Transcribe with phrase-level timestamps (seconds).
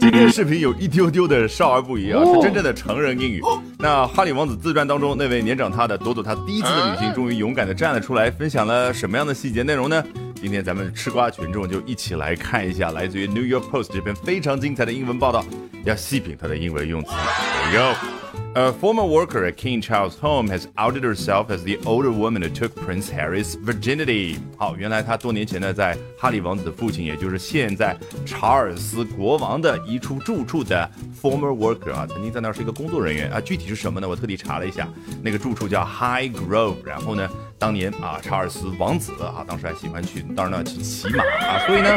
[0.00, 3.42] 今天视频有一丢丢的少儿不宜啊，是真正的成人英语。
[3.78, 10.02] 那哈里王子自传当中那位年长他的朵朵，他第一次的旅行终于勇敢的站了出来，分享了什么样的细节内容呢？
[10.34, 15.44] 今天咱们吃瓜群众就一起来看一下来自于 New York Post 这篇非常精彩的英文报道，
[15.84, 17.10] 要细品它的英文用词。
[17.10, 18.19] Here we go.
[18.56, 22.48] A former worker at King Charles' home has outed herself as the older woman who
[22.48, 24.38] took Prince Harry's virginity.
[24.56, 27.96] 好，原来她多年前呢，在哈里王子的父亲，也就是现在
[28.26, 30.90] 查尔斯国王的一处住处的
[31.22, 33.40] former worker 啊，曾经在那儿是一个工作人员啊。
[33.40, 34.08] 具体是什么呢？
[34.08, 34.88] 我特地查了一下，
[35.22, 36.84] 那个住处叫 High Grove。
[36.84, 41.88] 然后呢，当年啊，查尔斯王子啊，当时还喜欢去当然呢去骑马啊，所以呢，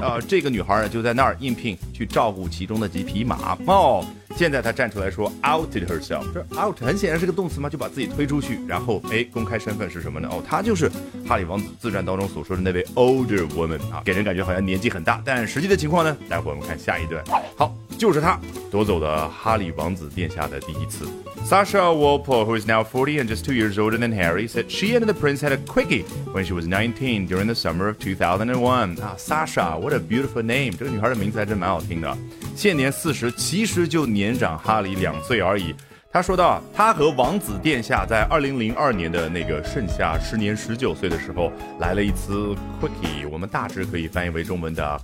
[0.00, 4.06] 呃，这个女孩儿就在那儿应聘去照顾其中的几匹马哦。
[4.36, 10.28] 现在她站出来说 outed herself，这 out 很显然是个动词嘛，就把自己推出去，然后哎，公开身份是什么呢？
[10.30, 10.90] 哦，她就是
[11.26, 16.16] 哈利王子自传当中所说的那位 older woman 啊，给人感觉好像年纪很大，但实际的情况呢？
[16.28, 17.24] 待会我们看下一段。
[17.56, 18.38] 好，就是他
[18.70, 21.06] 夺走了哈里王子殿下的第一次。
[21.46, 25.06] Sasha Walpole, who is now 40 and just two years older than Harry, said she and
[25.06, 29.00] the prince had a quickie when she was 19 during the summer of 2001.
[29.00, 30.76] 啊，Sasha，what a beautiful name！
[30.76, 32.18] 这个女孩的名字还真蛮好听的。
[32.56, 35.72] 现年四十，其实就年长哈里两岁而已。
[36.10, 45.00] 他说到，他和王子殿下在二零零二年的那个盛夏，时年十九岁的时候，来了一次 quickie，我们大致可以翻译为中文的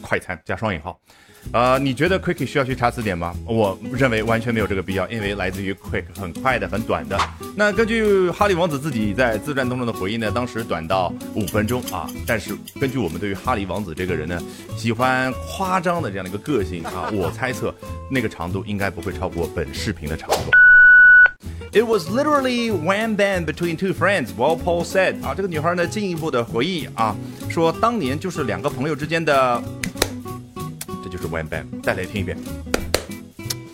[0.00, 0.98] 快餐加双引号。
[1.52, 3.32] 呃，你觉得 quick 需要去查词典吗？
[3.46, 7.18] 我认为完全没有这个必要，因为来自于 quick 很快的、很短的。
[7.56, 12.10] 那根据哈利王子自己在自传当中的回忆呢，当时短到五分钟啊。
[12.26, 14.42] 但是根据我们对于哈利王子这个人呢，
[14.76, 17.72] 喜欢夸张的这样的一个个性啊， 我猜测
[18.10, 20.50] 那个长度应该不会超过本视频的长度。
[21.70, 24.30] It was literally one band between two friends.
[24.36, 27.14] Walpole said 啊，这个女孩呢进一步的回忆啊，
[27.48, 29.62] 说当年就是两个朋友之间的。
[31.08, 32.36] 就是 one band，再来听一遍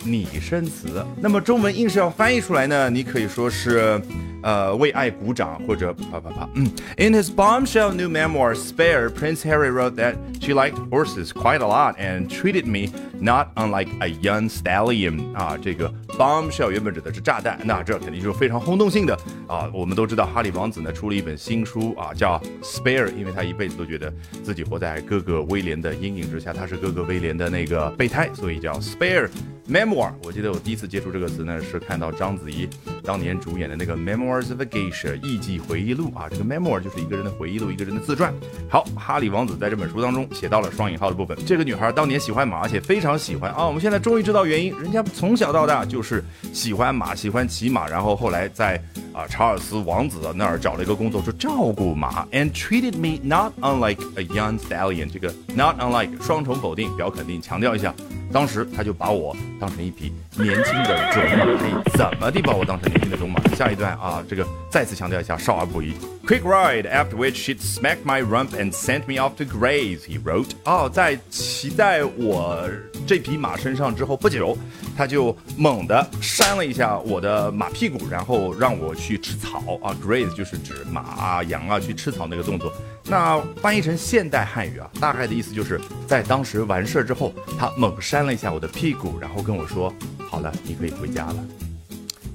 [0.03, 1.05] 拟声词。
[1.19, 4.01] 那么中文硬是要翻译出来呢，你可以说是。
[4.45, 6.47] 呃，为爱鼓掌或者啪啪啪。
[6.53, 11.95] 嗯，In his bombshell new memoir Spare, Prince Harry wrote that she liked horses quite a lot
[11.97, 15.33] and treated me not unlike a young stallion。
[15.33, 19.17] 啊，这个 bombshell 原本指的是炸弹，那这肯定就是非常轰动性的
[19.47, 19.67] 啊。
[19.73, 24.13] 我们都知道哈利王子呢出了一本新书啊，叫 Spare，因为他一辈子都觉得
[24.43, 29.27] 自己活在哥哥威廉的阴影之下，他是哥哥威廉的那个备胎，所以叫 Spare
[29.67, 30.11] memoir。
[30.23, 32.69] 我记得我第一次接触这个词呢，是看到章子怡
[33.05, 38.33] 当年主演的那个 Memoirs of a Geisha，艺伎回忆录啊，这个 memoir 就是一个人的回忆录，一个人的自传。
[38.67, 41.37] 好，哈利王子在这本书当中写到了双引号的部分。
[41.45, 43.65] 这个女孩当年喜欢马，而且非常喜欢啊。
[43.65, 48.81] 我们现在终于知道原因，人家从小到大就是喜欢马，喜欢骑马，然后后来在
[49.13, 55.09] 啊查尔斯王子那儿找了一个工作，说照顾马，and treated me not unlike a young stallion。
[55.11, 57.93] 这个 not unlike 双重否定，表肯定，强调一下。
[58.31, 63.41] 当时他就把我当成一匹年轻的种马，哎，怎么地把我当成年轻的种马？
[63.55, 65.93] 下一段啊，这个再次强调一下，少儿不宜。
[66.25, 69.99] Quick ride, after which she smacked my rump and sent me off to graze.
[69.99, 70.51] He wrote.
[70.63, 72.67] 哦，在骑在我
[73.05, 74.57] 这匹马身上之后不久，
[74.97, 79.95] 他就猛地扇了一下我的马屁股，然后让我去吃草啊。
[80.01, 82.73] Graze 就是指马啊、羊啊去吃草那个动作。
[83.07, 89.93] 那翻译成现代汉语啊，大概的意思就是在当时完事儿之后，他猛扇了一下我的屁股，然后跟我说
[90.29, 91.35] ：“好了，你可以回家了。”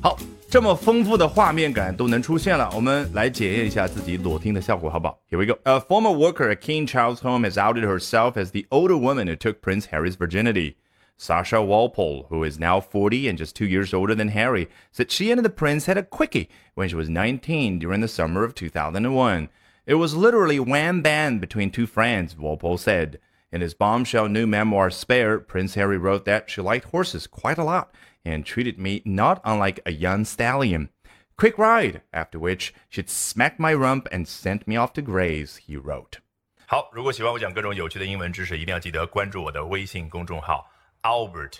[0.00, 0.16] 好，
[0.49, 5.19] 这么丰富的画面感都能出现了，我们来检验一下自己裸听的效果，好不好？
[5.29, 5.59] Here we go.
[5.63, 9.35] A former worker at King Charles' home has outed herself as the older woman who
[9.35, 10.75] took Prince Harry's virginity.
[11.17, 15.31] Sasha Walpole, who is now 40 and just two years older than Harry, said she
[15.31, 19.49] and the prince had a quickie when she was 19 during the summer of 2001.
[19.85, 23.19] It was literally wham bam between two friends, Walpole said.
[23.51, 27.63] In his bombshell new memoir, Spare, Prince Harry wrote that she liked horses quite a
[27.63, 27.91] lot
[28.23, 30.89] and treated me not unlike a young stallion.
[31.37, 35.75] Quick ride, after which she'd smack my rump and sent me off to graze, he
[35.75, 36.19] wrote.
[36.65, 40.69] 好，如果喜欢我讲各种有趣的英文知识，一定要记得关注我的微信公众号
[41.03, 41.59] Albert